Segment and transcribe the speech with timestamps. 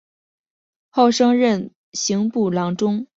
[0.89, 3.05] 后升任刑部郎中。